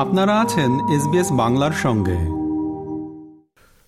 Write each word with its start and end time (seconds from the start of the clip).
আপনারা 0.00 0.40
আছেন 0.40 0.70
এসবিএস 0.96 1.28
বাংলার 1.32 1.72
সঙ্গে। 1.72 2.18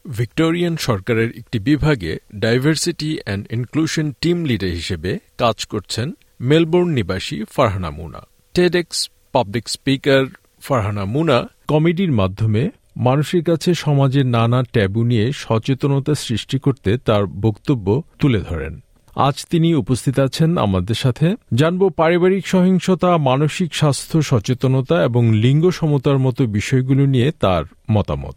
ভিক্টোরিয়ান 0.09 0.77
সরকারের 0.77 1.31
একটি 1.39 1.59
বিভাগে 1.59 2.19
diversity 2.35 3.19
and 3.25 3.47
inclusion 3.53 4.13
team 4.21 4.45
leader 4.45 4.71
হিসেবে 4.71 5.19
কাজ 5.39 5.65
করছেন 5.65 6.13
মেলবোর্ন 6.41 6.91
নিবাসী 6.91 7.45
Farhana 7.51 7.91
Muna. 7.91 8.21
TEDx 8.55 9.11
public 9.33 9.69
speaker 9.69 10.25
Farhana 10.61 11.05
Muna 11.05 11.49
কমেডির 11.69 12.13
মাধ্যমে 12.13 12.71
মানুষের 12.97 13.45
কাছে 13.45 13.75
সমাজের 13.75 14.27
নানা 14.27 14.63
ট্যাবু 14.63 15.03
নিয়ে 15.05 15.33
সচেতনতা 15.33 16.15
সৃষ্টি 16.15 16.59
করতে 16.59 16.97
তার 16.99 17.27
বক্তব্য 17.27 18.03
তুলে 18.19 18.41
ধরেন। 18.51 18.81
আজ 19.17 19.47
তিনি 19.51 19.75
উপস্থিত 19.75 20.19
আছেন 20.19 20.57
আমাদের 20.57 20.95
সাথে। 20.95 21.37
জানব 21.55 21.91
পারিবারিক 21.91 22.47
সহিংসতা, 22.47 23.17
মানসিক 23.17 23.75
স্বাস্থ্য, 23.75 24.23
সচেতনতা 24.23 25.05
এবং 25.05 25.35
লিঙ্গ 25.35 25.71
সমতার 25.71 26.19
মতো 26.19 26.47
বিষয়গুলো 26.47 27.07
নিয়ে 27.07 27.33
তার 27.41 27.65
মতামত। 27.91 28.37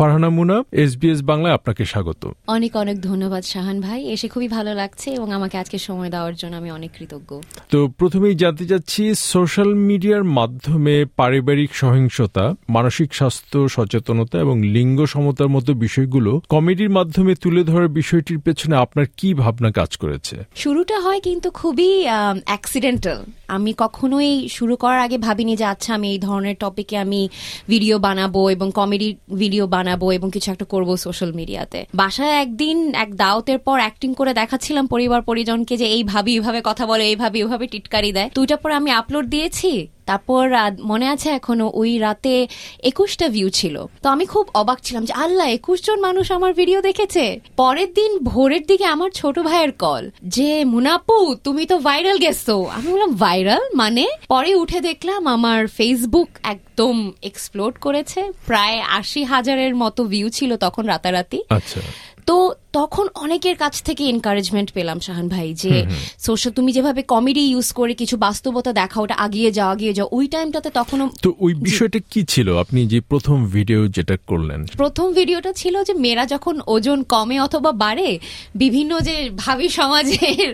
ফারহানা 0.00 0.30
মুনা 0.38 0.56
এসবিএস 0.84 1.20
বাংলায় 1.30 1.54
আপনাকে 1.54 1.82
স্বাগত। 1.84 2.22
অনেক 2.46 2.72
অনেক 2.76 2.96
ধন্যবাদ 3.00 3.42
শাহান 3.42 3.78
ভাই। 3.80 4.00
এসে 4.14 4.26
খুবই 4.28 4.48
ভালো 4.48 4.72
লাগছে 4.74 5.08
এবং 5.10 5.28
আমাকে 5.32 5.56
আজকে 5.58 5.78
সময় 5.78 6.10
দেওয়ার 6.10 6.34
জন্য 6.34 6.54
আমি 6.56 6.70
অনেক 6.70 6.90
কৃতজ্ঞ। 6.98 7.30
তো 7.70 7.78
প্রথমেই 7.98 8.34
জানতে 8.34 8.64
চাচ্ছি 8.66 9.02
সোশ্যাল 9.32 9.70
মিডিয়ার 9.88 10.24
মাধ্যমে 10.38 10.94
পারিবারিক 11.16 11.70
সহিংসতা 11.74 12.44
মানসিক 12.68 13.10
স্বাস্থ্য 13.14 13.58
সচেতনতা 13.68 14.36
এবং 14.40 14.56
লিঙ্গ 14.76 14.98
সমতার 15.06 15.48
মতো 15.48 15.70
বিষয়গুলো 15.74 16.32
কমেডির 16.48 16.90
মাধ্যমে 16.90 17.32
তুলে 17.34 17.62
ধরার 17.64 17.88
বিষয়টির 17.88 18.38
পেছনে 18.38 18.74
আপনার 18.76 19.06
কি 19.16 19.28
ভাবনা 19.34 19.70
কাজ 19.70 19.90
করেছে? 19.96 20.36
শুরুটা 20.56 20.96
হয় 21.00 21.20
কিন্তু 21.20 21.48
খুবই 21.50 21.90
অ্যাক্সিডেন্টাল 22.44 23.18
আমি 23.48 23.70
কখনোই 23.78 24.30
শুরু 24.48 24.74
করার 24.76 25.00
আগে 25.00 25.18
ভাবিনি 25.18 25.52
যে 25.56 25.64
আচ্ছা 25.64 25.90
আমি 25.94 26.08
এই 26.10 26.18
ধরনের 26.18 26.56
টপিকে 26.60 26.96
আমি 26.98 27.20
ভিডিও 27.68 27.96
বানাবো 27.98 28.40
এবং 28.50 28.66
কমেডি 28.74 29.08
ভিডিও 29.34 29.66
বানাবো। 29.66 29.89
এবং 30.12 30.30
কিছু 30.30 30.50
একটা 30.50 30.64
করব 30.64 30.96
সোশ্যাল 30.96 31.32
মিডিয়াতে 31.32 31.86
বাসায় 31.94 32.30
একদিন 32.30 32.94
এক 32.94 33.16
দাওতের 33.16 33.58
পর 33.58 33.78
অ্যাক্টিং 33.78 34.14
করে 34.14 34.34
দেখাচ্ছিলাম 34.34 34.86
পরিবার 34.86 35.22
পরিজনকে 35.22 35.76
যে 35.76 35.86
এইভাবে 35.86 36.32
এইভাবে 36.32 36.60
কথা 36.64 36.86
বলে 36.86 37.04
এইভাবে 37.08 37.38
এইভাবে 37.38 37.66
টিটকারি 37.66 38.12
দেয়। 38.12 38.30
দুইটার 38.34 38.56
পর 38.56 38.70
আমি 38.70 38.90
আপলোড 38.90 39.26
দিয়েছি 39.26 39.88
তারপর 40.10 40.44
মনে 40.90 41.06
আছে 41.14 41.28
এখনও 41.38 41.66
ওই 41.80 41.92
রাতে 42.04 42.34
একুশটা 42.90 43.26
ভিউ 43.34 43.48
ছিল। 43.58 43.76
তো 44.04 44.06
আমি 44.14 44.24
খুব 44.32 44.44
অবাক 44.60 44.78
ছিলাম 44.86 45.02
যে 45.08 45.14
আল্লাহ 45.24 45.46
একুশ 45.58 45.78
জন 45.88 45.98
মানুষ 46.06 46.26
আমার 46.38 46.52
ভিডিও 46.60 46.80
দেখেছে। 46.88 47.24
পরের 47.62 47.90
দিন 47.98 48.10
ভোরের 48.30 48.64
দিকে 48.70 48.86
আমার 48.94 49.10
ছোট 49.20 49.36
ভাইয়ের 49.48 49.72
কল 49.84 50.04
যে 50.36 50.50
মুনাপু 50.72 51.18
তুমি 51.46 51.64
তো 51.70 51.76
ভাইরাল 51.88 52.16
গেছো। 52.24 52.56
আমি 52.76 52.88
বললাম 52.92 53.12
ভাইরাল 53.24 53.62
মানে? 53.82 54.04
পরে 54.32 54.50
উঠে 54.62 54.78
দেখলাম 54.88 55.20
আমার 55.36 55.60
ফেসবুক 55.78 56.30
একদম 56.54 56.96
এক্সপ্লোর 57.30 57.70
করেছে। 57.84 58.20
প্রায় 58.50 58.78
আশি 59.00 59.20
হাজারের 59.32 59.74
মতো 59.82 60.00
ভিউ 60.12 60.26
ছিল 60.38 60.50
তখন 60.64 60.84
রাতারাতি। 60.92 61.38
আচ্ছা। 61.56 61.80
তো 62.28 62.36
তখন 62.72 63.06
অনেকের 63.14 63.56
কাছ 63.56 63.74
থেকে 63.82 64.02
এনকারেজমেন্ট 64.04 64.68
পেলাম 64.72 64.98
শাহান 65.00 65.28
ভাই 65.28 65.48
যে 65.54 65.72
সোশ্যাল 66.18 66.52
তুমি 66.52 66.70
যেভাবে 66.72 67.02
কমেডি 67.02 67.40
ইউজ 67.40 67.72
করে 67.72 67.94
কিছু 67.94 68.16
বাস্তবতা 68.16 68.70
দেখা 68.72 68.98
ওটা 69.00 69.14
আগিয়ে 69.14 69.50
যাও 69.52 69.68
আগিয়ে 69.68 69.92
যাও 69.92 70.08
ওই 70.12 70.26
টাইমটাতে 70.28 70.70
তখনও 70.70 71.06
তো 71.22 71.34
ওই 71.40 71.52
বিষয়টা 71.54 71.98
কি 72.10 72.20
ছিল? 72.24 72.48
আপনি 72.58 72.80
যে 72.86 73.00
প্রথম 73.00 73.36
ভিডিও 73.46 73.80
যেটা 73.88 74.16
করলেন। 74.26 74.60
প্রথম 74.76 75.06
ভিডিওটা 75.12 75.52
ছিল 75.52 75.74
যে 75.82 75.94
মেয়েরা 75.94 76.26
যখন 76.26 76.54
ওজন 76.66 76.98
কমে 77.02 77.40
অথবা 77.40 77.72
বাড়ে 77.72 78.18
বিভিন্ন 78.54 79.00
যে 79.00 79.30
ভাবি 79.36 79.68
সমাজের 79.68 80.48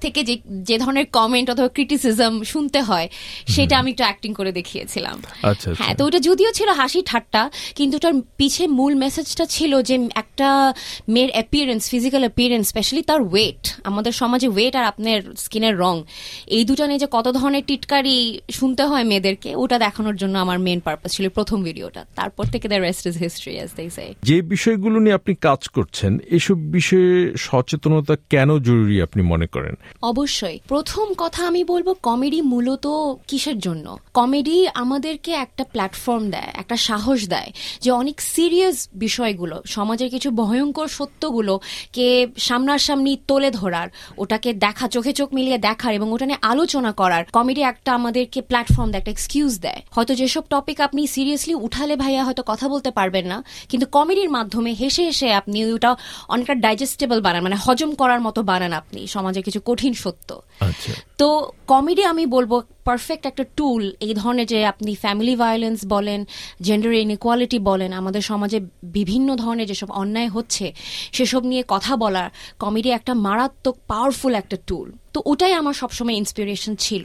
থেকে 0.00 0.20
যে 0.24 0.34
যে 0.68 0.76
ধরনের 0.78 1.06
কমেন্ট 1.12 1.50
অথবা 1.50 1.68
ক্রিটিসিজম 1.68 2.32
শুনতে 2.42 2.80
হয় 2.80 3.08
সেটা 3.48 3.74
আমি 3.78 3.90
একটু 3.90 4.02
অ্যাক্টিং 4.02 4.30
করে 4.34 4.52
দেখিয়েছিলাম। 4.52 5.16
আচ্ছা 5.42 5.68
হ্যাঁ 5.78 5.94
তো 5.94 6.02
ওটা 6.06 6.18
যদিও 6.18 6.50
ছিল 6.52 6.68
হাসি 6.80 7.00
ঠাট্টা 7.06 7.42
কিন্তু 7.76 7.94
ওটার 7.96 8.14
পিছে 8.36 8.66
মূল 8.78 8.92
মেসেজটা 8.94 9.44
ছিল 9.46 9.72
যে 9.82 9.94
একটা 10.14 10.48
মেয়ের 11.08 11.30
appearance 11.42 11.90
physical 11.90 12.22
appearance 12.22 12.68
specially 12.68 13.02
weight 13.02 13.20
wait 13.22 13.62
আমাদের 13.84 14.12
সমাজে 14.12 14.48
ওয়েট 14.48 14.76
আর 14.76 14.84
আপনার 14.84 15.20
স্কিনের 15.38 15.78
রং 15.78 16.02
এই 16.46 16.64
দুটো 16.64 16.86
নিয়ে 16.86 16.98
যে 16.98 17.06
কত 17.10 17.26
ধরনের 17.28 17.62
টিটকারি 17.66 18.40
শুনতে 18.50 18.82
হয় 18.84 19.04
মেয়েদেরকে 19.04 19.56
ওটা 19.56 19.78
দেখানোর 19.78 20.16
জন্য 20.16 20.38
আমার 20.38 20.58
মেন 20.58 20.80
পারপাস 20.80 21.12
ছিল 21.12 21.28
প্রথম 21.28 21.62
ভিডিওটা 21.62 22.04
তারপর 22.16 22.44
থেকে 22.44 22.68
the 22.68 22.74
rest 22.74 23.06
is 23.06 23.16
history 23.18 23.54
as 23.56 23.70
they 23.76 23.90
say 23.90 24.14
যে 24.22 24.42
বিষয়গুলো 24.42 24.96
নিয়ে 25.00 25.14
আপনি 25.14 25.34
কাজ 25.34 25.68
করছেন 25.68 26.18
এসব 26.30 26.58
বিষয়ে 26.72 27.32
সচেতনতা 27.36 28.16
কেন 28.30 28.58
জরুরি 28.58 29.02
আপনি 29.02 29.22
মনে 29.22 29.46
করেন? 29.46 29.74
অবশ্যই। 30.02 30.58
প্রথম 30.68 31.06
কথা 31.16 31.46
আমি 31.46 31.64
বলব 31.64 31.94
কমেডি 32.02 32.40
মূলত 32.42 32.86
কিসের 33.28 33.58
জন্য? 33.58 33.98
কমেডি 34.14 34.66
আমাদেরকে 34.74 35.32
একটা 35.32 35.64
প্ল্যাটফর্ম 35.64 36.30
দেয় 36.30 36.50
একটা 36.54 36.76
সাহস 36.76 37.28
দেয় 37.28 37.50
যে 37.80 37.90
অনেক 37.90 38.20
সিরিয়াস 38.20 38.88
বিষয়গুলো 38.94 39.62
সমাজের 39.66 40.10
কিছু 40.10 40.30
ভয়ঙ্কর 40.30 40.88
সত্যগুলো 41.32 41.54
কে 41.96 42.08
সামনাসামনি 42.48 43.12
তোলে 43.28 43.50
ধরার, 43.60 43.88
ওটাকে 44.22 44.50
দেখা, 44.64 44.86
চোখে 44.94 45.12
চোখ 45.18 45.28
মিলিয়ে 45.36 45.58
দেখার 45.68 45.92
এবং 45.98 46.08
ওটা 46.14 46.26
নিয়ে 46.30 46.40
আলোচনা 46.52 46.90
করার। 47.00 47.22
কমেডি 47.36 47.62
একটা 47.72 47.90
আমাদেরকে 47.98 48.40
প্ল্যাটফর্ম 48.50 48.88
দেয়, 48.92 49.00
একটা 49.02 49.12
এক্সকিউজ 49.16 49.52
দেয়। 49.66 49.80
হয়তো 49.96 50.12
যেসব 50.20 50.44
টপিক 50.54 50.78
আপনি 50.86 51.00
সিরিয়াসলি 51.14 51.54
উঠালে 51.66 51.94
ভাইয়া 52.02 52.22
হয়তো 52.26 52.42
কথা 52.50 52.66
বলতে 52.72 52.90
পারবেন 52.98 53.24
না, 53.32 53.38
কিন্তু 53.70 53.86
কমেডির 53.96 54.30
মাধ্যমে 54.36 54.70
হেসে 54.80 55.02
হেসে 55.08 55.28
আপনি 55.40 55.58
ওটা 55.76 55.90
অনেকটা 56.32 56.54
ডাইজেস্টেবল 56.64 57.18
বানান 57.26 57.42
মানে 57.46 57.56
হজম 57.64 57.90
করার 58.00 58.20
মতো 58.26 58.40
বানান 58.50 58.72
আপনি, 58.80 59.00
সমাজের 59.14 59.42
কিছু 59.46 59.60
কঠিন 59.68 59.92
সত্য। 60.02 60.28
আচ্ছা। 60.68 60.92
তো 61.22 61.30
কমেডি 61.72 62.02
আমি 62.12 62.24
বলব 62.26 62.52
পারফেক্ট 62.88 63.24
একটা 63.26 63.44
টুল 63.58 63.82
এই 64.06 64.12
ধরনের 64.14 64.46
যে 64.46 64.58
আপনি 64.72 64.90
ফ্যামিলি 64.94 65.34
ভায়োলেন্স 65.36 65.78
বলেন 65.94 66.20
জেন্ডার 66.66 66.92
ইনইকোয়ালিটি 67.04 67.58
বলেন, 67.70 67.90
আমাদের 68.00 68.22
সমাজে 68.30 68.58
বিভিন্ন 68.98 69.28
ধরনের 69.42 69.66
যেসব 69.70 69.88
অন্যায় 70.02 70.28
হচ্ছে, 70.28 70.66
সেসব 71.12 71.42
নিয়ে 71.50 71.62
কথা 71.68 71.92
বলার 71.96 72.28
কমেডি 72.58 72.88
একটা 72.90 73.12
মারাত্মক 73.26 73.76
পাওয়ারফুল 73.90 74.32
একটা 74.34 74.56
টুল 74.66 74.88
তো 75.12 75.22
ওটাই 75.26 75.52
আমার 75.52 75.74
সবসময় 75.74 76.14
ইন্সপিরেশন 76.14 76.76
ছিল। 76.76 77.04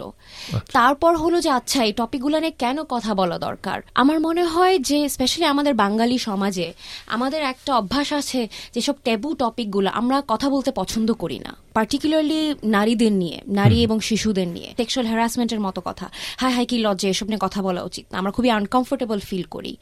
তারপর 0.74 1.18
হলো 1.18 1.42
যে 1.42 1.50
আচ্ছা 1.50 1.84
এই 1.84 1.94
টপিকগুলো 1.94 2.40
নিয়ে 2.40 2.54
কেন 2.60 2.84
কথা 2.84 3.14
বলা 3.14 3.38
দরকার? 3.38 3.82
আমার 3.96 4.20
মনে 4.20 4.44
হয় 4.44 4.80
যে 4.80 5.10
স্পেশালি 5.10 5.46
আমাদের 5.46 5.74
বাঙালি 5.74 6.18
সমাজে 6.18 6.74
আমাদের 7.08 7.42
একটা 7.44 7.76
অভ্যাস 7.76 8.14
আছে 8.14 8.48
যেসব 8.74 8.96
ট্যাবু 9.04 9.34
টপিকগুলো 9.34 9.90
আমরা 9.94 10.24
কথা 10.28 10.50
বলতে 10.50 10.72
পছন্দ 10.72 11.14
করি 11.14 11.40
না। 11.40 11.56
পার্টিকুলারলি 11.74 12.56
নারীদের 12.64 13.12
নিয়ে 13.12 13.42
নারী 13.48 13.84
এবং 13.84 14.00
শিশুদের 14.00 14.48
নিয়ে। 14.48 14.74
সেক্সুয়াল 14.78 15.08
হ্যারাসমেন্টের 15.08 15.60
মতো 15.60 15.82
কথা। 15.86 16.10
হাই 16.38 16.52
হাই 16.54 16.66
কি 16.66 16.78
লজ্জা 16.78 17.10
এসব 17.10 17.26
নিয়ে 17.26 17.42
কথা 17.42 17.62
বলা 17.62 17.84
উচিত 17.84 18.06
আমরা 18.14 18.32
খুবই 18.32 18.50
আনকমফোর্টেবল 18.50 19.20
ফিল 19.20 19.44
করি। 19.44 19.78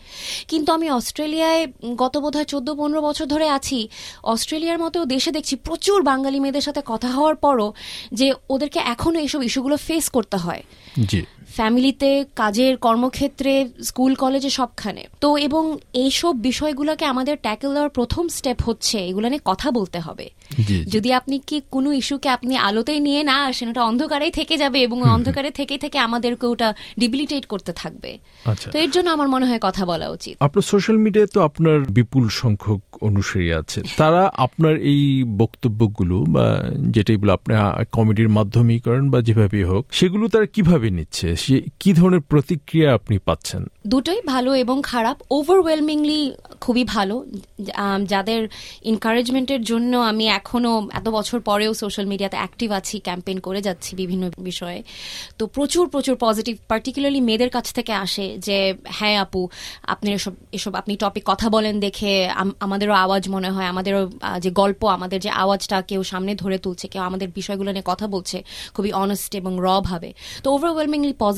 কিন্তু 0.48 0.72
আমি 0.72 0.92
অস্ট্রেলিয়ায় 0.92 1.68
গত 1.96 2.18
বোধ 2.18 2.36
হয় 2.36 2.46
চোদ্দ 2.46 2.74
পনেরো 2.74 3.02
বছর 3.02 3.26
ধরে 3.26 3.50
আছি। 3.50 3.88
অস্ট্রেলিয়ার 4.24 4.80
মতো 4.80 5.06
দেশে 5.06 5.32
দেখছি 5.32 5.56
প্রচুর 5.56 6.04
বাঙালি 6.04 6.40
মেয়েদের 6.40 6.62
সাথে 6.62 6.82
কথা 6.86 7.08
হওয়ার 7.08 7.36
পরও 7.36 7.74
যে 8.16 8.28
ওদেরকে 8.50 8.80
এখনও 8.94 9.20
এইসব 9.20 9.42
ইস্যুগুলো 9.44 9.76
ফেস 9.88 10.06
করতে 10.10 10.38
হয়। 10.38 10.62
ফ্যামিলিতে 11.56 12.26
কাজের 12.36 12.78
কর্মক্ষেত্রে 12.78 13.70
স্কুল 13.84 14.16
কলেজে 14.16 14.50
সবখানে। 14.50 15.04
তো 15.22 15.38
এবং 15.38 15.78
এইসব 15.94 16.34
বিষয়গুলোকে 16.42 17.06
আমাদের 17.06 17.36
ট্যাকেল 17.42 17.74
দেওয়ার 17.74 17.90
প্রথম 17.90 18.28
স্টেপ 18.28 18.62
হচ্ছে 18.62 18.98
এগুলো 19.00 19.30
নিয়ে 19.30 19.40
কথা 19.46 19.72
বলতে 19.72 20.00
হবে। 20.00 20.30
যদি 20.88 21.14
আপনি 21.14 21.40
কি 21.48 21.62
কোনো 21.72 21.92
ইস্যুকে 21.92 22.30
আপনি 22.30 22.58
আলোতেই 22.58 23.00
নিয়ে 23.00 23.24
না 23.24 23.44
আসেন 23.44 23.70
ওটা 23.70 23.84
অন্ধকারেই 23.84 24.32
থেকে 24.32 24.58
যাবে 24.58 24.82
এবং 24.82 25.04
অন্ধকারে 25.04 25.52
থেকে 25.52 25.78
থেকে 25.78 25.98
আমাদেরকে 26.00 26.48
ওটা 26.48 26.74
ডিবিলিটেট 27.00 27.46
করতে 27.46 27.74
থাকবে। 27.74 28.18
আচ্ছা। 28.46 28.72
তো 28.72 28.80
এর 28.80 28.90
জন্য 28.90 29.10
আমার 29.10 29.28
মনে 29.28 29.46
হয় 29.46 29.60
কথা 29.62 29.86
বলা 29.86 30.10
উচিত। 30.10 30.36
আপনার 30.40 30.62
সোশ্যাল 30.62 30.98
মিডিয়ায় 30.98 31.30
তো 31.34 31.42
আপনার 31.42 31.80
বিপুল 31.80 32.30
সংখ্যক 32.30 32.82
অনুসারী 33.02 33.52
আছে। 33.52 33.82
তারা 33.98 34.32
আপনার 34.38 34.78
এই 34.78 35.24
বক্তব্যগুলো 35.38 36.26
বা 36.28 36.46
যেটাই 36.76 37.18
বলে 37.18 37.32
আপনি 37.32 37.56
কমেডির 37.92 38.30
মাধ্যমেই 38.30 38.80
করেন 38.80 39.10
বা 39.10 39.22
যেভাবেই 39.22 39.64
হোক 39.64 39.86
সেগুলো 39.92 40.28
তারা 40.28 40.46
কীভাবে 40.46 40.90
নিচ্ছে? 40.90 41.36
সে 41.46 41.56
কি 41.82 41.90
ধরনের 41.94 42.24
প্রতিক্রিয়া 42.32 42.90
আপনি 42.94 43.16
পাচ্ছেন? 43.28 43.62
দুটোই 43.88 44.20
ভালো 44.34 44.52
এবং 44.64 44.78
খারাপ। 44.92 45.18
ওভারওয়েলমিংলি 45.38 46.20
খুবই 46.64 46.84
ভালো। 46.96 47.16
যাদের 48.14 48.42
এনকারেজমেন্টের 48.92 49.62
জন্য 49.72 49.94
আমি 50.12 50.26
এখনও 50.40 50.74
এত 51.00 51.08
বছর 51.18 51.40
পরেও 51.50 51.72
সোশ্যাল 51.74 52.06
মিডিয়াতে 52.12 52.38
অ্যাক্টিভ 52.42 52.70
আছি 52.80 52.96
ক্যাম্পেইন 53.00 53.38
করে 53.48 53.60
যাচ্ছি 53.68 53.92
বিভিন্ন 54.02 54.24
বিষয়ে। 54.50 54.80
তো 55.40 55.44
প্রচুর 55.56 55.86
প্রচুর 55.94 56.16
পজিটিভ 56.26 56.56
পার্টিকুলারলি 56.72 57.22
মেয়েদের 57.28 57.52
কাছ 57.56 57.66
থেকে 57.78 57.94
আসে 58.06 58.26
যে 58.48 58.58
হ্যাঁ 58.98 59.16
আপু 59.24 59.42
আপনি 59.94 60.10
এসব 60.18 60.34
এসব 60.58 60.74
আপনি 60.82 60.94
টপিক 61.04 61.24
কথা 61.32 61.48
বলেন 61.56 61.76
দেখে 61.86 62.12
আমাদেরও 62.66 62.94
আওয়াজ 62.94 63.24
মনে 63.36 63.50
হয়, 63.56 63.68
আমাদেরও 63.74 64.02
যে 64.44 64.50
গল্প, 64.62 64.82
আমাদের 64.98 65.20
যে 65.26 65.32
আওয়াজটা 65.44 65.78
কেউ 65.90 66.02
সামনে 66.12 66.32
ধরে 66.44 66.58
তুলছে, 66.58 66.86
কেউ 66.94 67.02
আমাদের 67.10 67.28
বিষয়গুলো 67.40 67.70
নিয়ে 67.72 67.88
কথা 67.92 68.06
বলছে, 68.16 68.38
খুবই 68.76 68.92
অনেস্ট 69.04 69.32
এবং 69.42 69.54
র 69.66 69.68
ভাবে। 69.90 70.10
তো 70.44 70.48
ওভারওয়েলমিংলি 70.56 71.14
পজিটিভ 71.14 71.34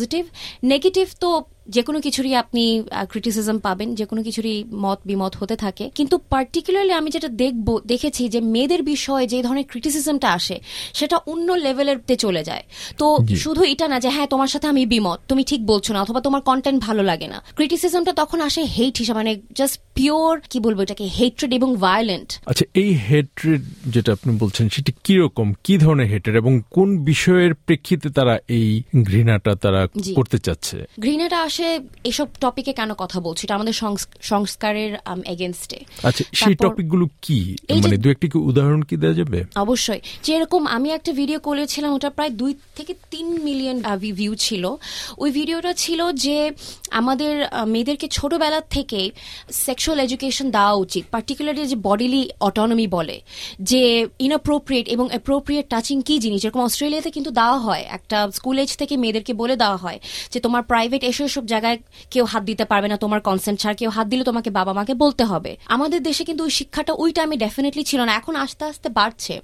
নেগেটিভ 0.63 1.05
তো 1.19 1.29
যে 1.69 1.81
কোনো 1.81 1.99
কিছুরই 2.01 2.33
আপনি 2.35 2.63
ক্রিটিসিজম 3.11 3.57
পাবেন 3.59 3.95
যে 3.95 4.05
কোনো 4.05 4.21
কিছুরই 4.23 4.57
মত 4.83 4.99
বিমত 5.05 5.33
হতে 5.35 5.55
থাকে। 5.55 5.85
কিন্তু 5.95 6.15
পার্টিকুলারলি 6.29 6.93
আমি 6.93 7.09
যেটা 7.15 7.29
দেখব 7.43 7.67
দেখেছি 7.85 8.23
যে 8.29 8.39
মেয়েদের 8.53 8.81
বিষয়ে 8.83 9.25
যে 9.27 9.37
ধরনের 9.43 9.67
ক্রিটিসিজমটা 9.71 10.27
আসে 10.31 10.57
সেটা 10.93 11.17
অন্য 11.31 11.47
লেভেলের 11.65 11.97
চলে 12.19 12.41
যায়। 12.43 12.63
তো 12.97 13.05
শুধু 13.35 13.61
এটা 13.63 13.85
না 13.87 13.97
যে 13.99 14.09
হ্যাঁ 14.09 14.27
তোমার 14.27 14.47
সাথে 14.47 14.67
আমি 14.67 14.83
বিমত 14.85 15.19
তুমি 15.27 15.43
ঠিক 15.43 15.61
বলছো 15.65 15.89
না 15.93 15.99
অথবা 16.01 16.19
তোমার 16.21 16.41
কন্টেন্ট 16.41 16.79
ভালো 16.87 17.01
লাগে 17.03 17.27
না। 17.27 17.37
ক্রিটিসিজমটা 17.55 18.13
তখন 18.13 18.39
আসে 18.41 18.61
হেট 18.75 18.95
হিসাবে 18.97 19.17
মানে 19.17 19.33
জাস্ট 19.55 19.75
পিওর 19.93 20.31
কি 20.49 20.57
বলব 20.59 20.79
এটাকে 20.81 21.05
হেট্রেড 21.19 21.51
এবং 21.53 21.69
ভায়োলেন্ট 21.75 22.29
আচ্ছা 22.45 22.65
এই 22.73 22.91
হেট্রেড 23.09 23.61
যেটা 23.85 24.09
আপনি 24.13 24.31
বলছেন 24.37 24.65
সেটি 24.69 24.91
কীরকম? 25.03 25.47
কি 25.63 25.73
ধরনের 25.77 26.07
হেট্রেড 26.07 26.35
এবং 26.35 26.53
কোন 26.69 26.89
বিষয়ের 27.03 27.53
প্রেক্ষিতে 27.65 28.07
তারা 28.09 28.35
এই 28.57 28.67
ঘৃণাটা 29.03 29.51
তারা। 29.55 29.81
করতে 30.15 30.37
চাচ্ছে? 30.39 30.77
ঘৃণাটা 31.01 31.37
আসে 31.41 31.56
এসব 32.03 32.27
টপিকে 32.41 32.73
কেন 32.73 32.93
কথা 32.93 33.19
বলছি? 33.19 33.47
এটা 33.47 33.55
আমাদের 33.55 33.73
সংস- 33.73 34.07
সংস্কারের 34.21 34.97
এগেনস্টে 35.25 35.79
আচ্ছা 36.03 36.23
সেই 36.33 36.55
টপিকগুলো 36.55 37.07
কি? 37.21 37.55
মানে 37.83 37.97
দু 37.97 38.09
একটি 38.09 38.29
কি 38.29 38.39
উদাহরণ 38.39 38.81
কি 38.81 38.97
দেওয়া 38.97 39.15
যাবে? 39.15 39.45
অবশ্যই। 39.55 39.99
যেরকম 40.23 40.67
আমি 40.67 40.91
একটা 40.91 41.13
ভিডিও 41.13 41.39
করেছিলাম 41.39 41.93
ওটা 41.93 42.09
প্রায় 42.09 42.29
দুই 42.29 42.55
থেকে 42.75 42.93
তিন 43.11 43.43
মিলিয়ন 43.43 43.81
ভিউ 43.97 44.35
ছিল। 44.35 44.75
ওই 45.17 45.31
ভিডিওটা 45.31 45.73
ছিল 45.73 46.11
যে 46.11 46.51
আমাদের 46.91 47.47
মেয়েদেরকে 47.67 48.07
ছোটবেলা 48.07 48.61
থেকে 48.61 49.11
সেক্সুয়াল 49.51 49.99
এডুকেশন 49.99 50.51
দেওয়া 50.51 50.73
উচিত 50.73 51.05
পার্টিকুলারলি 51.11 51.65
যে 51.65 51.75
বডিলি 51.75 52.29
অটোনমি 52.41 52.87
বলে 52.87 53.21
যে 53.61 54.07
ইনঅ্যাপ্রোপ্রিয়েট 54.19 54.87
এবং 54.87 55.07
অ্যাপ্রোপ্রিয়েট 55.07 55.69
টাচিং 55.69 56.01
কি 56.01 56.19
জিনিস? 56.19 56.41
যেরকম 56.41 56.59
অস্ট্রেলিয়াতে 56.59 57.11
কিন্তু 57.11 57.31
দেওয়া 57.31 57.57
হয় 57.57 57.85
একটা 57.89 58.31
স্কুল 58.31 58.59
এজ 58.59 58.77
থেকে 58.77 58.97
মেয়েদেরকে 58.97 59.33
বলে 59.33 59.55
দেওয়া 59.55 59.75
হয় 59.75 59.99
যে 60.31 60.39
তোমার 60.39 60.63
প্রাইভেট 60.63 61.03
এসে 61.03 61.27
সব 61.27 61.46
জায়গায় 61.51 61.77
কেউ 62.13 62.25
হাত 62.31 62.43
দিতে 62.49 62.65
পারবে 62.71 62.87
না 62.91 62.97
তোমার 63.03 63.19
কনসেন্ট 63.27 63.57
ছাড়া 63.61 63.75
কেউ 63.81 63.89
হাত 63.97 64.07
দিলে 64.11 64.23
তোমাকে 64.29 64.49
বাবা 64.59 64.71
মাকে 64.77 64.93
বলতে 65.03 65.23
হবে। 65.31 65.51
আমাদের 65.75 65.99
দেশে 66.07 66.23
কিন্তু 66.29 66.41
ওই 66.47 66.53
শিক্ষাটা 66.59 66.93
ওই 67.03 67.09
টাইমে 67.17 67.35
ডেফিনেটলি 67.45 67.83
ছিল 67.89 68.01
না 68.07 68.13
এখন 68.19 68.33
আস্তে 68.43 68.63
আস্তে 68.71 68.87
বাড়ছে। 68.99 69.35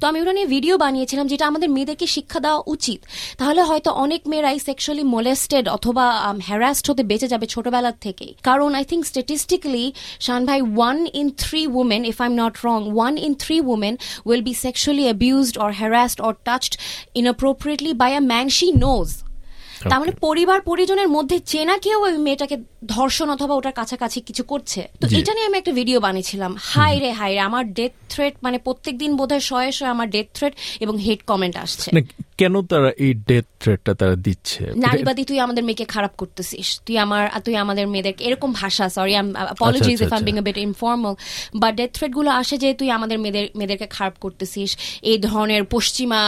তো 0.00 0.04
আমি 0.10 0.18
ওটা 0.22 0.32
নিয়ে 0.36 0.48
ভিডিও 0.56 0.74
বানিয়েছিলাম 0.84 1.26
যেটা 1.32 1.44
আমাদের 1.50 1.68
মেয়েদেরকে 1.76 2.06
শিক্ষা 2.16 2.38
দেওয়া 2.44 2.60
উচিত। 2.74 3.00
তাহলে 3.40 3.60
হয়তো 3.68 3.90
অনেক 4.04 4.20
মেয়েরাই 4.30 4.58
সেক্সুয়ালি 4.68 5.04
মোলেস্টেড 5.16 5.64
অথবা 5.76 6.04
হ্যারাস্ট 6.48 6.84
হতে 6.90 7.02
বেঁচে 7.10 7.28
যাবে 7.32 7.46
ছোটবেলার 7.54 7.96
থেকেই। 8.04 8.32
কারণ 8.48 8.70
আই 8.78 8.84
থিঙ্ক 8.90 9.02
স্ট্যাটিস্টিক্যালি 9.10 9.84
শান 10.26 10.40
ভাই 10.48 10.60
one 10.76 10.98
in 11.20 11.28
three 11.42 11.62
women 11.80 12.02
if 12.12 12.16
I 12.22 12.28
am 12.30 12.34
not 12.42 12.54
wrong 12.68 12.78
one 12.96 13.14
in 13.26 13.32
three 13.44 13.56
women 13.72 13.94
will 14.28 14.42
be 14.48 14.54
sexually 14.64 15.04
abused 15.10 15.56
or 15.64 15.70
harassed 15.80 16.18
or 16.26 16.32
touched 16.48 16.72
inappropriately 17.20 17.92
by 18.02 18.10
a 18.20 18.22
man 18.32 18.46
she 18.56 18.66
knows 18.86 19.08
তার 19.90 19.98
মানে 20.00 20.12
পরিবার 20.26 20.58
পরিজনের 20.60 21.08
মধ্যে 21.08 21.36
চেনা 21.52 21.74
কেউ 21.78 21.98
ওই 22.06 22.12
মেয়েটাকে 22.18 22.56
ধর্ষণ 22.86 23.28
অথবা 23.30 23.54
ওটার 23.54 23.72
কাছাকাছি 23.72 24.20
কিছু 24.20 24.42
করছে? 24.44 24.80
তো 25.00 25.06
এটা 25.18 25.32
নিয়ে 25.34 25.46
আমি 25.46 25.58
একটা 25.58 25.72
ভিডিও 25.72 25.98
বানিয়েছিলাম। 26.00 26.52
হাই 26.72 26.94
রে 26.98 27.10
হাই 27.12 27.32
রে 27.34 27.40
আমার 27.40 27.64
ডেথ 27.72 27.92
থ্রেট 28.12 28.34
মানে 28.42 28.58
প্রত্যেকদিন 28.58 29.10
বোধহয় 29.16 29.40
শয়ে 29.40 29.72
শয়ে 29.72 29.90
আমার 29.90 30.10
ডেথ 30.10 30.28
থ্রেট 30.36 30.54
এবং 30.80 30.94
হেড 30.98 31.20
কমেন্ট 31.26 31.56
আসছে। 31.56 31.88
কেন 32.40 32.54
তারা 32.70 32.90
এই 33.06 33.12
ডেথ 33.28 33.46
থ্রেটটা 33.62 33.92
তারা 34.00 34.16
দিচ্ছে? 34.26 34.62
নারীবাদী 34.86 35.22
তুই 35.30 35.38
আমাদের 35.46 35.62
মেয়েকে 35.68 35.86
খারাপ 35.94 36.12
করতেছিস। 36.20 36.68
তুই 36.86 36.96
আমার 37.04 37.22
তুই 37.46 37.54
আমাদের 37.64 37.84
মেয়েদেরকে 37.92 38.22
এরকম 38.28 38.50
ভাষা 38.62 38.84
সরি 38.96 39.12
অ্যাপোলজিজ 39.16 39.98
ইফ 39.98 40.00
আই 40.02 40.06
আচ্ছা। 40.06 40.26
বিং 40.26 40.34
বিট 40.48 40.58
ইনফর্মাল 40.68 41.14
বা 41.60 41.68
ডেথ 41.78 41.90
থ্রেটগুলো 41.96 42.30
আসে 42.40 42.54
যে 42.62 42.68
তুই 42.80 42.88
আমাদের 42.96 43.16
মেয়েদের 43.22 43.46
মেয়েদেরকে 43.58 43.86
খারাপ 43.96 44.14
করতেছিস 44.24 44.70
এই 45.10 45.18
ধরনের 45.28 45.62
পশ্চিমা 45.74 46.20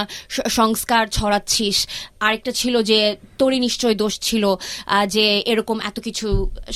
সংস্কার 0.59 1.03
ছড়াচ্ছিস। 1.17 1.77
আরেকটা 2.27 2.53
ছিল 2.61 2.75
যে 2.91 2.99
তোরই 3.41 3.59
নিশ্চয় 3.67 3.95
দোষ 4.03 4.15
ছিল 4.29 4.45
যে 5.15 5.25
এরকম 5.53 5.77
এত 5.91 5.97
কিছু 6.07 6.27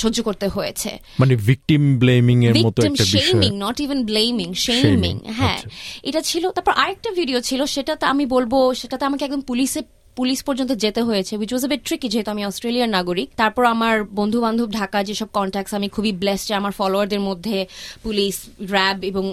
সহ্য 0.03 0.19
করতে 0.29 0.47
হয়েছে। 0.55 0.91
মানে 1.23 1.35
ভিকটিম 1.49 1.83
ব্লেমিং 2.03 2.39
এর 2.49 2.55
মতো 2.67 2.81
একটা 2.83 3.05
বিষয়। 3.07 3.25
Shaming 3.29 3.53
not 3.65 3.77
even 3.85 4.01
blaming 4.11 4.49
shaming 4.65 5.15
হ্যাঁ। 5.39 5.59
আচ্ছা। 5.59 5.69
এটা 6.09 6.21
ছিল 6.31 6.45
তারপর 6.57 6.75
আরেকটা 6.83 7.11
ভিডিও 7.21 7.39
ছিল 7.49 7.61
সেটাতে 7.75 8.05
আমি 8.13 8.25
বলব 8.35 8.53
সেটাতে 8.81 9.05
আমাকে 9.11 9.21
একদম 9.27 9.43
পুলিশে, 9.51 9.81
পুলিশ 10.17 10.39
পর্যন্ত 10.49 10.73
যেতে 10.85 11.01
হয়েছে 11.09 11.33
which 11.41 11.51
was 11.53 11.65
a 11.67 11.69
bit 11.73 11.83
tricky 11.89 12.09
যেহেতু 12.13 12.31
আমি 12.35 12.43
অস্ট্রেলিয়ার 12.51 12.91
নাগরিক। 12.99 13.29
তারপর 13.41 13.63
আমার 13.75 13.95
বন্ধু 14.21 14.39
বান্ধব 14.45 14.69
ঢাকা, 14.79 14.99
যেসব 15.09 15.29
কন্ট্যাক্টস 15.39 15.73
আমি 15.79 15.89
খুবই 15.95 16.13
ব্লেসড 16.23 16.47
যে 16.49 16.55
আমার 16.61 16.73
ফলোয়ারদের 16.79 17.23
মধ্যে 17.29 17.57
পুলিশ 18.05 18.35
র্যাব 18.75 18.99
এবং 19.11 19.25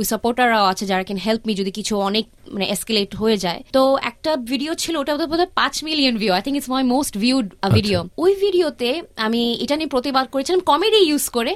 ওই 0.00 0.04
সাপোর্টাররাও 0.12 0.66
আছে 0.72 0.84
যারা 0.90 1.04
ক্যান 1.08 1.20
হেল্প 1.26 1.42
মি 1.46 1.52
যদি 1.60 1.72
কিছু 1.78 1.92
অনেক 2.08 2.24
মানে 2.52 2.66
এসকেলেট 2.74 3.10
হয়ে 3.20 3.36
যায়। 3.44 3.60
তো 3.76 3.82
একটা 4.10 4.30
ভিডিও 4.50 4.72
ছিল 4.82 4.94
ওটা 5.02 5.12
বোধ 5.30 5.40
হয় 5.42 5.50
পাঁচ 5.60 5.74
million 5.88 6.14
view 6.22 6.32
I 6.36 6.42
think 6.44 6.56
it's 6.58 6.70
my 6.74 6.82
most 6.94 7.14
viewed 7.24 7.46
video 7.76 7.98
ওই 8.24 8.32
ভিডিওতে 8.44 8.90
আমি 9.26 9.42
এটা 9.64 9.74
নিয়ে 9.78 9.90
প্রতিবাদ 9.94 10.26
করেছিলাম 10.32 10.60
কমেডি 10.70 11.00
ইউজ 11.08 11.24
করে 11.36 11.52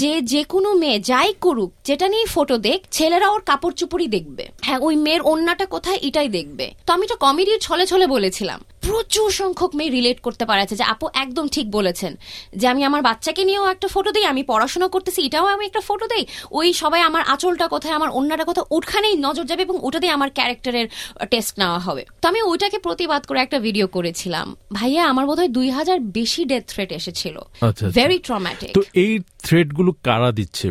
যে 0.00 0.12
যে 0.32 0.42
কোনো 0.52 0.68
মেয়ে 0.82 0.98
যাই 1.10 1.30
করুক 1.44 1.70
যেটা 1.88 2.06
নিয়ে 2.12 2.26
ফটো 2.34 2.56
দেখ 2.68 2.78
ছেলেরা 2.96 3.26
ওর 3.34 3.42
কাপড় 3.50 3.74
চুপড়ি 3.80 4.06
দেখবে। 4.16 4.44
হ্যাঁ 4.66 4.78
ওই 4.86 4.94
মেয়ের 5.04 5.22
অন্যটা 5.32 5.66
কোথায় 5.74 5.98
এটাই 6.08 6.28
দেখবে। 6.38 6.66
তো 6.86 6.90
আমি 6.94 7.02
এটা 7.06 7.16
কমেডি 7.24 7.52
ছলে 7.66 7.84
ছলে 7.90 8.04
বলেছিলাম। 8.14 8.58
প্রচুর 8.86 9.28
সংখ্যক 9.40 9.72
মেয়ে 9.78 9.92
রিলেট 9.96 10.18
করতে 10.26 10.44
পারেছে 10.50 10.74
যে 10.80 10.84
আপু 10.92 11.06
একদম 11.24 11.46
ঠিক 11.54 11.66
বলেছেন 11.76 12.12
যে 12.60 12.66
আমি 12.72 12.82
আমার 12.88 13.02
বাচ্চাকে 13.08 13.42
নিয়েও 13.48 13.66
একটা 13.74 13.88
ফটো 13.94 14.10
দিই 14.14 14.26
আমি 14.32 14.42
পড়াশোনা 14.52 14.88
করতেছি 14.94 15.20
এটাও 15.28 15.46
আমি 15.54 15.64
একটা 15.66 15.82
ফটো 15.88 16.06
দিই। 16.12 16.24
ওই 16.58 16.68
সবাই 16.82 17.00
আমার 17.08 17.22
আঁচলটা 17.32 17.66
কোথায় 17.74 17.94
আমার 17.98 18.10
অন্যটা 18.18 18.44
কোথায় 18.50 18.66
ওখানেই 18.76 19.14
নজর 19.26 19.44
যাবে 19.50 19.62
এবং 19.62 19.76
ওটা 19.86 19.98
দিয়ে 20.02 20.12
আমার 20.18 20.30
ক্যারেক্টারের 20.38 20.86
টেস্ট 21.32 21.54
নেওয়া 21.60 21.80
হবে। 21.86 22.02
তো 22.20 22.24
আমি 22.30 22.40
ওইটাকে 22.50 22.78
প্রতিবাদ 22.86 23.22
করে 23.28 23.38
একটা 23.40 23.58
ভিডিও 23.66 23.86
করেছিলাম। 23.96 24.46
ভাইয়া 24.78 25.02
আমার 25.12 25.24
বোধহয় 25.30 25.50
দুই 25.58 25.68
হাজার 25.76 25.98
বেশি 26.18 26.42
ডেথ 26.50 26.64
থ্রেট 26.72 26.90
এসেছিল। 26.98 27.36
আচ্ছা, 27.38 27.66
আচ্ছা। 27.68 27.86
ভেরি 27.98 28.18
ট্রমাটিক 28.26 28.72
তো 28.78 28.82
এই 29.04 29.12
থ্রেডগুলো 29.46 29.90
কারা 30.06 30.30
দিচ্ছে? 30.32 30.68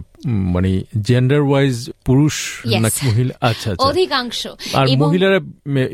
মানে 0.55 0.71
জেন্ডার 1.07 1.41
ওয়াইজ 1.41 1.77
পুরুষ 2.07 2.35
নাকি 2.83 3.01
মহিলা? 3.07 3.33
আচ্ছা 3.49 3.67
আচ্ছা। 3.71 3.87
অধিকাংশ। 3.89 4.47
আর 4.79 4.85
মহিলারা 4.97 5.39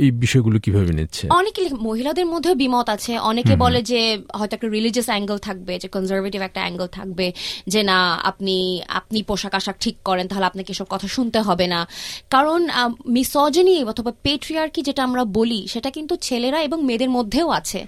এই 0.04 0.12
বিষয়গুলো 0.24 0.58
কীভাবে 0.60 0.92
নিচ্ছে? 1.00 1.26
অনেকে 1.40 1.62
মহিলাদের 1.88 2.26
মধ্যেও 2.26 2.56
বিমত 2.56 2.88
আছে। 2.96 3.14
অনেকে 3.32 3.54
বলে 3.56 3.80
যে 3.92 4.02
হয়তো 4.38 4.54
একটা 4.56 4.70
রিলিজিয়াস 4.70 5.08
অ্যাঙ্গেল 5.12 5.38
থাকবে 5.38 5.74
যে 5.80 5.88
কনজারভেটিভ 5.88 6.42
একটা 6.42 6.62
অ্যাঙ্গেল 6.62 6.88
থাকবে 6.88 7.28
যে 7.68 7.82
না 7.84 7.98
আপনি 8.32 8.58
আপনি 9.00 9.20
পোশাক 9.24 9.54
আশাক 9.60 9.76
ঠিক 9.80 9.96
করেন 10.04 10.26
তাহলে 10.28 10.46
আপনাকে 10.46 10.72
এসব 10.76 10.88
কথা 10.90 11.08
শুনতে 11.08 11.40
হবে 11.40 11.68
না। 11.68 11.80
কারণ 12.30 12.60
মিসজনি 13.08 13.76
অথবা 13.84 14.12
পেট্রিয়ার্কি 14.24 14.82
যেটা 14.82 15.02
আমরা 15.04 15.24
বলি 15.40 15.68
সেটা 15.68 15.90
কিন্তু 15.90 16.14
ছেলেরা 16.22 16.60
এবং 16.68 16.80
মেয়েদের 16.86 17.10
মধ্যেও 17.10 17.48
আছে। 17.50 17.80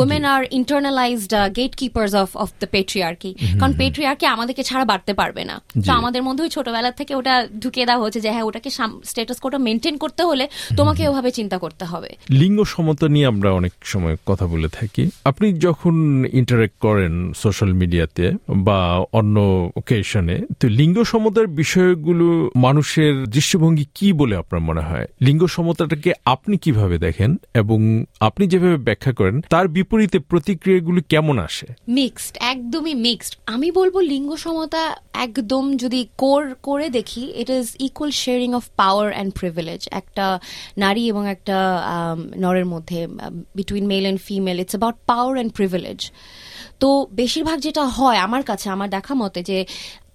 Women 0.00 0.24
are 0.24 0.42
internalized 0.50 1.34
gatekeepers 1.76 2.12
of 2.14 2.28
of 2.36 2.50
the 2.60 2.66
patriarchy 2.66 3.30
কারণ 3.60 3.72
পেট্রিয়ার্কি 3.78 4.26
আমাদেরকে 4.34 4.62
ছাড়া 4.68 4.84
বাড়তে 4.84 5.12
পারবে 5.20 5.42
না। 5.50 5.56
তো 5.86 5.90
আমাদের 6.00 6.22
মধ্যে 6.22 6.44
ছোটবেলা 6.48 6.90
থেকে 6.98 7.12
ওটা 7.20 7.34
ঢুকিয়ে 7.60 7.86
দেওয়া 7.86 8.02
হচ্ছে 8.04 8.20
যে 8.24 8.30
হ্যাঁ 8.34 8.46
ওটাকে 8.48 8.70
স্টেটাস 9.04 9.38
কোটা 9.40 9.58
মেনটেন 9.66 9.94
করতে 10.02 10.22
হলে 10.22 10.44
তোমাকে 10.76 11.02
ওভাবে 11.08 11.30
চিন্তা 11.38 11.56
করতে 11.64 11.84
হবে। 11.84 12.10
লিঙ্গ 12.30 12.58
সমতা 12.64 13.06
নিয়ে 13.14 13.26
আমরা 13.32 13.50
অনেক 13.60 13.72
সময় 13.92 14.16
কথা 14.26 14.46
বলে 14.52 14.68
থাকি। 14.78 15.02
আপনি 15.24 15.46
যখন 15.66 15.94
ইন্টারেক্ট 16.32 16.76
করেন 16.80 17.12
সোশ্যাল 17.42 17.70
মিডিয়াতে 17.72 18.24
বা 18.68 18.80
অন্য 19.12 19.36
ওকেশনে 19.76 20.36
তো 20.60 20.66
লিঙ্গ 20.80 20.96
সমতার 21.02 21.48
বিষয়গুলো 21.60 22.26
মানুষের 22.56 23.14
দৃষ্টিভঙ্গি 23.34 23.86
কি 23.96 24.08
বলে 24.12 24.34
আপনার 24.36 24.62
মনে 24.68 24.82
হয়? 24.88 25.06
লিঙ্গ 25.20 25.42
সমতাটাকে 25.46 26.10
আপনি 26.24 26.54
কীভাবে 26.64 26.96
দেখেন 27.06 27.30
এবং 27.54 27.78
আপনি 28.20 28.44
যেভাবে 28.52 28.78
ব্যাখ্যা 28.86 29.12
করেন 29.18 29.36
তার 29.52 29.66
বিপরীতে 29.76 30.18
প্রতিক্রিয়াগুলো 30.30 31.00
কেমন 31.08 31.36
আসে? 31.48 31.68
মিক্সড 31.88 32.34
একদমই 32.52 32.94
মিক্সড 33.06 33.34
আমি 33.46 33.68
বলব 33.78 33.94
লিঙ্গ 34.12 34.21
সমতা 34.36 34.96
একদম 35.12 35.76
যদি 35.76 36.08
কোর 36.16 36.54
করে 36.54 36.88
দেখি 36.88 37.32
it 37.36 37.50
is 37.50 37.76
equal 37.80 38.10
sharing 38.10 38.54
of 38.54 38.64
power 38.76 39.12
and 39.12 39.34
privilege 39.34 39.88
একটা 39.90 40.40
নারী 40.78 41.08
এবং 41.08 41.28
একটা 41.28 41.82
নরের 42.36 42.66
মধ্যে 42.66 43.08
between 43.54 43.86
male 43.86 44.02
and 44.02 44.20
female 44.20 44.60
it's 44.60 44.70
about 44.70 44.94
power 45.06 45.34
and 45.34 45.52
privilege 45.52 46.10
তো 46.78 47.06
বেশিরভাগ 47.10 47.60
যেটা 47.60 47.84
হয় 47.84 48.18
আমার 48.18 48.42
কাছে 48.42 48.70
আমার 48.70 48.90
দেখা 48.90 49.14
মতে 49.14 49.42
যে 49.42 49.64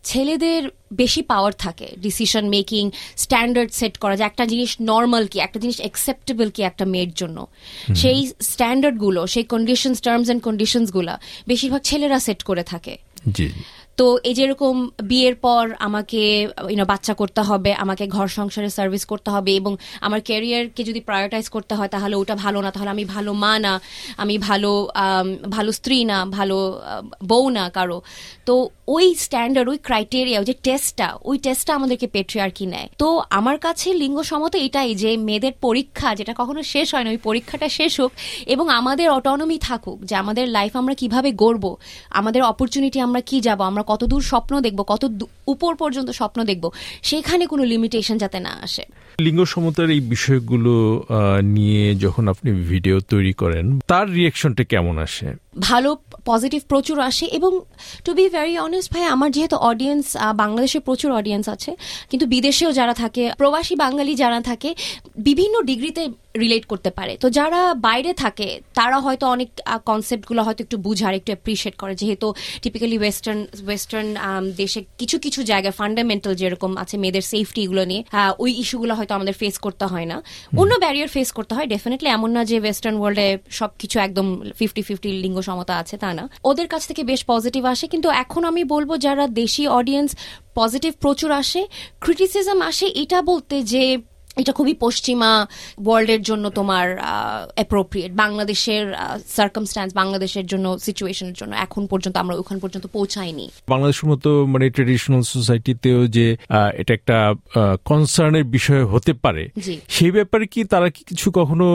ছেলেদের 0.04 0.70
বেশি 0.94 1.22
পাওয়ার 1.22 1.54
থাকে 1.58 1.88
ডিসিশন 2.02 2.50
মেকিং 2.50 2.92
স্ট্যান্ডার্ড 3.18 3.72
সেট 3.72 3.98
করা 3.98 4.16
যে 4.16 4.24
একটা 4.24 4.46
জিনিস 4.46 4.78
নর্মাল 4.82 5.28
কি 5.28 5.40
একটা 5.40 5.60
জিনিস 5.60 5.82
অ্যাকসেপ্টেবল 5.82 6.50
কি 6.50 6.64
একটা 6.64 6.86
মেয়ের 6.86 7.12
জন্য। 7.14 7.48
সেই 7.96 8.32
স্ট্যান্ডার্ডগুলো 8.42 9.28
সেই 9.28 9.44
কন্ডিশনস 9.44 10.02
টার্মস 10.02 10.26
অ্যান্ড 10.26 10.44
কন্ডিশনসগুলো 10.44 11.14
বেশিরভাগ 11.48 11.82
ছেলেরা 11.82 12.20
সেট 12.20 12.44
করে 12.44 12.64
থাকে। 12.64 12.98
তো 14.00 14.06
এই 14.30 14.34
যেরকম 14.40 14.76
বিয়ের 15.12 15.36
পর 15.46 15.64
আমাকে 15.88 16.22
ইউনো 16.74 16.86
বাচ্চা 16.92 17.14
করতে 17.22 17.42
হবে, 17.50 17.72
আমাকে 17.84 18.04
ঘর 18.16 18.28
সংসারে 18.40 18.70
সার্ভিস 18.78 19.04
করতে 19.12 19.30
হবে 19.36 19.52
এবং 19.60 19.74
আমার 20.06 20.20
ক্যারিয়ারকে 20.30 20.82
যদি 20.90 21.00
প্রায়োরিটাইজ 21.08 21.46
করতে 21.56 21.74
হয় 21.78 21.90
তাহলে 21.96 22.16
ওটা 22.22 22.36
ভালো 22.44 22.60
না। 22.66 22.70
তাহলে 22.76 22.92
আমি 22.96 23.06
ভালো 23.16 23.32
মা 23.44 23.54
না, 23.66 23.74
আমি 24.24 24.36
ভালো 24.48 24.72
ভালো 25.56 25.70
স্ত্রী 25.80 25.98
না, 26.12 26.18
ভালো 26.38 26.58
বউ 27.32 27.46
না 27.58 27.64
কারও। 27.78 28.00
তো 28.48 28.54
ওই 28.96 29.06
স্ট্যান্ডার্ড 29.26 29.68
ওই 29.74 29.80
ক্রাইটেরিয়া 29.88 30.38
ওই 30.42 30.48
যে 30.52 30.56
টেস্টটা 30.68 31.08
ওই 31.30 31.36
টেস্টটা 31.46 31.72
আমাদেরকে 31.80 32.08
পেট্রিয়ার্কি 32.16 32.66
নেয়। 32.74 32.88
তো 33.02 33.08
আমার 33.40 33.58
কাছে 33.66 33.88
লিঙ্গ 34.04 34.18
সমতা 34.32 34.58
এটাই 34.68 34.90
যে 35.04 35.10
মেয়েদের 35.28 35.54
পরীক্ষা, 35.66 36.10
যেটা 36.20 36.34
কখনো 36.42 36.62
শেষ 36.74 36.88
হয় 36.94 37.04
না, 37.06 37.10
ওই 37.16 37.22
পরীক্ষাটা 37.28 37.68
শেষ 37.80 37.94
হোক 38.02 38.12
এবং 38.54 38.66
আমাদের 38.80 39.08
অটোনমি 39.18 39.58
থাকুক 39.68 39.98
যে 40.10 40.16
আমাদের 40.24 40.46
লাইফ 40.58 40.74
আমরা 40.82 40.94
কীভাবে 41.02 41.30
গড়ব, 41.44 41.66
আমাদের 42.20 42.42
অপরচুনিটি 42.52 42.98
আমরা 43.08 43.22
কি 43.30 43.38
যাব, 43.48 43.60
আমরা 43.72 43.84
কতদূর 43.92 44.24
স্বপ্ন 44.32 44.54
দেখব, 44.66 44.80
কত 44.94 45.04
উপর 45.54 45.72
পর্যন্ত 45.82 46.10
স্বপ্ন 46.20 46.40
দেখব, 46.50 46.66
সেখানে 47.10 47.44
কোনো 47.52 47.64
লিমিটেশন 47.72 48.16
যাতে 48.24 48.40
না 48.48 48.54
আসে। 48.66 48.84
লিঙ্গ 49.26 49.40
সমতার 49.54 49.90
এই 49.96 50.02
বিষয়গুলো 50.14 50.74
নিয়ে 51.56 51.84
যখন 52.04 52.24
আপনি 52.34 52.50
ভিডিও 52.72 52.96
তৈরি 53.12 53.34
করেন, 53.42 53.66
তার 53.92 54.08
রিয়েকশনটা 54.18 54.64
কেমন 54.74 54.96
আসে? 55.08 55.28
ভালো 55.60 55.90
পজিটিভ 56.26 56.62
প্রচুর 56.68 57.00
আসে 57.00 57.26
এবং 57.26 57.52
টু 58.06 58.12
বি 58.14 58.26
ভেরি 58.30 58.56
অনেস্ট 58.60 58.94
ভাই 58.94 59.04
আমার 59.04 59.30
যেহেতু 59.32 59.56
অডিয়েন্স 59.56 60.06
বাংলাদেশে 60.36 60.80
প্রচুর 60.80 61.12
অডিয়েন্স 61.12 61.50
আছে 61.50 61.72
কিন্তু 62.10 62.26
বিদেশেও 62.26 62.72
যারা 62.72 62.94
থাকে 62.94 63.24
প্রবাসী 63.38 63.76
বাঙালি 63.76 64.16
যারা 64.16 64.42
থাকে 64.42 64.70
বিভিন্ন 65.18 65.56
ডিগ্রিতে 65.62 66.04
রিলেট 66.38 66.66
করতে 66.66 66.90
পারে। 66.92 67.18
তো 67.24 67.30
যারা 67.30 67.74
বাইরে 67.74 68.14
থাকে 68.14 68.48
তারা 68.74 69.00
হয়তো 69.00 69.26
অনেক 69.28 69.50
কনসেপ্টগুলো 69.86 70.42
হয়তো 70.44 70.64
একটু 70.64 70.78
বুঝার 70.78 71.14
একটু 71.20 71.32
অ্যাপ্রিসিয়েট 71.34 71.76
করে। 71.82 71.96
যেহেতু 71.96 72.28
টিপিক্যালি 72.62 72.98
ওয়েস্টার্ন 72.98 73.40
ওয়েস্টার্ন 73.68 74.08
দেশে 74.62 74.84
কিছু 74.98 75.20
কিছু 75.20 75.40
জায়গায় 75.44 75.76
ফান্ডামেন্টাল 75.80 76.34
যেরকম 76.42 76.72
আছে 76.78 76.98
মেয়েদের 76.98 77.22
সেফটি 77.22 77.64
এগুলো 77.64 77.84
নিয়ে 77.86 78.04
ওই 78.44 78.52
ইস্যুগুলো 78.62 78.94
হয়তো 78.96 79.14
আমাদের 79.18 79.36
ফেস 79.42 79.56
করতে 79.66 79.86
হয় 79.86 80.06
না। 80.12 80.18
অন্য 80.62 80.74
ব্যারিয়ার 80.84 81.10
ফেস 81.16 81.32
করতে 81.32 81.56
হয় 81.56 81.68
ডেফিনেটলি 81.74 82.10
এমন 82.10 82.30
না 82.32 82.42
যে 82.46 82.60
ওয়েস্টার্ন 82.60 82.98
ওয়ার্ল্ডে 83.00 83.38
সবকিছু 83.60 84.00
একদম 84.00 84.28
ফিফটি 84.60 84.82
ফিফটি 84.88 85.10
লিঙ্গ 85.24 85.38
সমতা 85.48 85.74
আছে, 85.82 85.96
তা 86.04 86.10
না। 86.18 86.24
ওদের 86.50 86.68
কাছ 86.74 86.82
থেকে 86.90 87.02
বেশ 87.12 87.22
পজিটিভ 87.32 87.64
আসে, 87.74 87.86
কিন্তু 87.94 88.08
এখন 88.24 88.42
আমি 88.52 88.64
বলব 88.74 88.90
যারা 89.06 89.26
দেশি 89.42 89.64
অডিয়েন্স 89.80 90.10
পজিটিভ 90.60 90.92
প্রচুর 91.04 91.32
আসে 91.42 91.62
ক্রিটিসিজম 92.04 92.60
আসে, 92.70 92.86
এটা 93.04 93.20
বলতে 93.32 93.56
যে 93.74 93.84
এটা 94.38 94.52
খুবই 94.52 94.74
পশ্চিমা 94.80 95.32
ওয়ার্ল্ডের 95.86 96.22
জন্য 96.22 96.50
তোমার 96.50 96.88
অ্যাপ্রোপ্রিয়েট 97.56 98.12
বাংলাদেশের 98.14 98.84
সার্কামস্ট্যান্স 99.30 99.94
বাংলাদেশের 99.94 100.46
জন্য 100.46 100.80
সিচুয়েশনের 100.80 101.34
জন্য 101.34 101.56
এখন 101.58 101.88
পর্যন্ত 101.88 102.18
আমরা 102.18 102.36
ওখান 102.36 102.60
পর্যন্ত 102.60 102.88
পৌঁছাইনি। 102.88 103.46
বাংলাদেশের 103.68 104.10
মতো 104.10 104.46
মানে 104.46 104.70
ট্রেডিশনাল 104.70 105.22
সোসাইটিতেও 105.22 106.08
যে 106.08 106.26
এটা 106.74 106.94
একটা 106.94 107.18
কনসার্নের 107.86 108.44
বিষয় 108.48 108.84
হতে 108.86 109.14
পারে 109.14 109.44
সেই 109.90 110.12
ব্যাপারে 110.12 110.48
কি 110.48 110.64
তারা 110.64 110.90
কি 110.90 111.04
কিছু 111.04 111.32
কখনো 111.32 111.68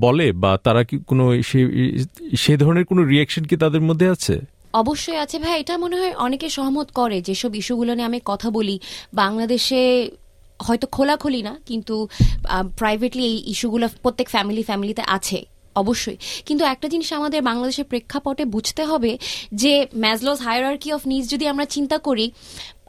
বলে 0.00 0.32
বা 0.32 0.56
তারা 0.56 0.84
কি 0.84 0.98
কোনো 1.06 1.24
সে- 1.42 2.56
ধরনের 2.56 2.84
কোনো 2.84 3.02
রিয়াকশন 3.04 3.44
কি 3.44 3.56
তাদের 3.56 3.80
মধ্যে 3.80 4.08
আছে? 4.08 4.34
অবশ্যই 4.72 5.16
আছে। 5.16 5.38
ভাই 5.38 5.60
এটা 5.60 5.78
মনে 5.78 5.96
হয় 5.96 6.14
অনেকে 6.16 6.48
সহমত 6.48 6.92
করে 6.92 7.20
যেসব 7.20 7.54
ইস্যুগুলো 7.54 7.94
নিয়ে 7.94 8.06
আমি 8.06 8.20
কথা 8.24 8.50
বলি 8.50 8.76
বাংলাদেশে 9.14 9.80
হয়তো 10.66 10.86
খোলাখুলি 10.96 11.40
না, 11.48 11.54
কিন্তু 11.68 11.94
প্রাইভেটলি 12.80 13.24
এই 13.32 13.36
ইস্যুগুলো 13.52 13.86
প্রত্যেক 14.04 14.28
ফ্যামিলি 14.34 14.62
ফ্যামিলিতে 14.68 15.02
আছে, 15.16 15.38
অবশ্যই। 15.82 16.18
কিন্তু 16.46 16.62
একটা 16.72 16.86
জিনিস 16.92 17.08
আমাদের 17.18 17.40
বাংলাদেশের 17.50 17.86
প্রেক্ষাপটে 17.92 18.44
বুঝতে 18.54 18.82
হবে 18.90 19.12
যে 19.62 19.72
ম্যাজলস 20.04 20.38
হায়ারার্কি 20.46 20.88
অফ 20.96 21.02
নিজ 21.12 21.24
যদি 21.32 21.44
আমরা 21.52 21.66
চিন্তা 21.74 21.96
করি 22.06 22.26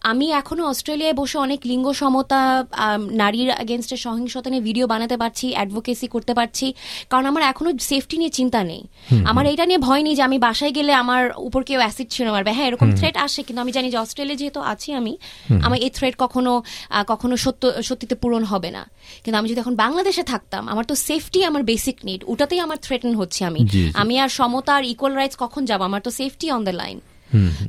আমি 0.02 0.26
এখনও 0.32 0.64
অস্ট্রেলিয়ায় 0.72 1.16
বসে 1.22 1.38
অনেক 1.38 1.60
লিঙ্গ 1.66 1.88
সমতা 1.92 2.42
নারীর 3.22 3.50
এগেনস্টে 3.64 3.98
সহিংসতা 4.06 4.50
নিয়ে 4.50 4.64
ভিডিও 4.70 4.86
বানাতে 4.88 5.16
পারছি 5.18 5.46
অ্যাডভোকেসি 5.54 6.08
করতে 6.08 6.34
পারছি। 6.40 6.74
কারণ 7.12 7.26
আমার 7.32 7.44
এখনও 7.52 7.72
সেফটি 7.90 8.16
নিয়ে 8.18 8.32
চিন্তা 8.40 8.60
নেই। 8.64 8.82
আমার 9.26 9.46
এটা 9.54 9.66
নিয়ে 9.70 9.82
ভয় 9.88 10.02
নেই 10.06 10.16
যে 10.16 10.24
আমি 10.30 10.38
বাসায় 10.48 10.74
গেলে 10.78 10.92
আমার 11.04 11.22
উপর 11.48 11.62
কেউ 11.64 11.80
অ্যাসিড 11.84 12.08
ছিল 12.16 12.28
মারবে। 12.36 12.52
হ্যাঁ 12.58 12.68
এরকম 12.68 12.90
থ্রেট 13.00 13.16
আসে 13.26 13.42
কিন্তু 13.44 13.60
আমি 13.62 13.72
জানি 13.78 13.88
যে 13.94 13.98
অস্ট্রেলিয়া 13.98 14.38
যেহেতু 14.42 14.60
আছি 14.74 14.90
আমি 15.00 15.14
আমার 15.66 15.80
এই 15.86 15.92
থ্রেট 15.98 16.16
কখনো 16.24 16.54
কখনো 17.12 17.36
সত্য 17.46 17.64
সত্যিতে 17.90 18.16
পূরণ 18.22 18.44
হবে 18.52 18.70
না। 18.78 18.84
কিন্তু 19.24 19.38
আমি 19.40 19.48
যদি 19.52 19.60
এখন 19.64 19.76
বাংলাদেশে 19.76 20.24
থাকতাম 20.24 20.64
আমার 20.74 20.86
তো 20.92 20.96
সেফটি 21.08 21.40
আমার 21.50 21.64
বেসিক 21.64 21.98
নিড 22.08 22.22
ওটাতেই 22.32 22.60
আমার 22.66 22.78
থ্রেটেন 22.86 23.14
হচ্ছে 23.16 23.42
আমি। 23.50 23.62
আমি 24.02 24.14
আর 24.24 24.30
সমতা 24.40 24.72
আর 24.78 24.84
ইকুয়াল 24.94 25.14
রাইটস 25.20 25.38
কখন 25.44 25.62
যাব? 25.70 25.82
আমার 25.90 26.02
তো 26.06 26.12
সেফটি 26.20 26.46
অন 26.56 26.64
দ্য 26.70 26.76
লাইন 26.84 27.00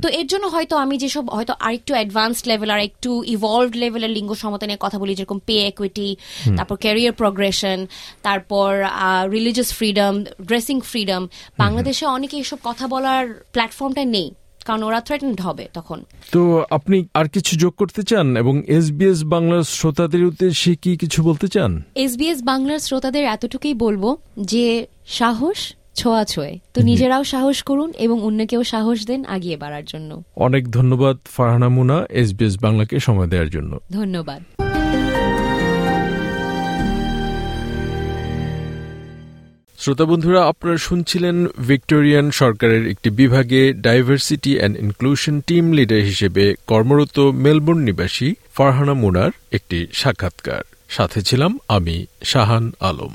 তো 0.03 0.09
এর 0.09 0.27
জন্য 0.27 0.47
হয়তো 0.47 0.77
আমি 0.77 0.99
যেসব 0.99 1.31
হয়তো 1.31 1.55
আরেকটু 1.61 1.95
অ্যাডভান্সড 1.95 2.49
লেভেল 2.49 2.71
আর 2.71 2.81
একটু 2.81 3.25
ইভলভড 3.25 3.77
লেভেলের 3.77 4.11
লিঙ্গ 4.11 4.35
সমতা 4.35 4.67
নিয়ে 4.67 4.79
কথা 4.81 4.99
বলি 4.99 5.15
যেরকম 5.15 5.39
পে 5.39 5.57
একুইটি 5.67 6.17
তারপর 6.57 6.77
ক্যারিয়ার 6.77 7.13
প্রগ্রেশন 7.13 7.87
তারপর 8.23 8.85
রিলিজিয়াস 9.31 9.73
ফ্রিডম 9.73 10.25
ড্রেসিং 10.47 10.81
ফ্রিডম 10.81 11.29
বাংলাদেশে 11.59 12.07
অনেকে 12.07 12.37
এসব 12.37 12.59
কথা 12.65 12.89
বলার 12.89 13.35
প্ল্যাটফর্মটা 13.53 14.05
নেই 14.05 14.31
কারণ 14.65 14.83
ওরা 14.83 15.01
থ্রেটেন্ড 15.01 15.41
হবে 15.41 15.69
তখন। 15.75 16.05
তো 16.33 16.65
আপনি 16.71 17.07
আর 17.15 17.29
কিছু 17.29 17.57
যোগ 17.57 17.73
করতে 17.77 18.03
চান? 18.03 18.37
এবং 18.37 18.63
এসবিএস 18.67 19.23
বাংলার 19.25 19.63
শ্রোতাদের 19.63 20.25
উদ্দেশ্যে 20.25 20.75
কি 20.75 20.97
কিছু 20.97 21.23
বলতে 21.23 21.49
চান? 21.49 21.83
এসবিএস 21.95 22.43
বাংলার 22.43 22.79
শ্রোতাদের 22.79 23.25
এতটুকুই 23.25 23.75
বলব 23.75 24.17
যে 24.41 24.87
সাহস 25.07 25.59
ছোঁয়া 26.01 26.23
ছোঁয় 26.25 26.55
তো 26.75 26.79
নিজেরাও 26.81 27.25
সাহস 27.25 27.59
করুন 27.69 27.91
এবং 27.99 28.17
অন্যকেও 28.23 28.63
সাহস 28.73 28.99
দেন 29.07 29.21
আগিয়ে 29.35 29.57
বাড়ার 29.57 29.85
জন্য। 29.85 30.11
অনেক 30.47 30.63
ধন্যবাদ 30.71 31.17
ফারহানা 31.35 31.69
মুনা 31.69 31.99
এসবিএস 32.21 32.55
বাংলাকে 32.65 32.97
সময় 33.07 33.29
দেওয়ার 33.33 33.51
জন্য। 33.51 33.73
ধন্যবাদ। 33.93 34.41
শ্রোতা 39.79 40.05
বন্ধুরা 40.05 40.41
আপনারা 40.45 40.77
শুনছিলেন 40.77 41.37
ভিক্টোরিয়ান 41.67 42.27
সরকারের 42.31 42.85
একটি 42.87 43.09
বিভাগে 43.11 43.63
diversity 43.87 44.53
and 44.59 44.75
inclusion 44.85 45.37
team 45.41 45.65
leader 45.73 46.03
হিসেবে 46.11 46.45
কর্মরত 46.67 47.17
মেলবোর্ন 47.45 47.81
নিবাসী 47.81 48.29
ফারহানা 48.55 48.95
মুনার 48.95 49.31
একটি 49.53 49.79
সাক্ষাৎকার। 49.93 50.63
সাথে 50.89 51.19
ছিলাম 51.23 51.53
আমি 51.69 51.97
শাহান 52.25 52.65
আলম। 52.81 53.15